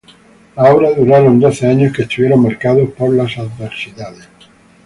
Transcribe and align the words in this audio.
Las 0.55 0.67
obras 0.73 0.97
duraron 0.97 1.39
doce 1.39 1.67
años, 1.67 1.93
que 1.95 2.01
estuvieron 2.01 2.41
marcados 2.41 2.89
por 2.93 3.13
las 3.13 3.37
adversidades. 3.37 4.27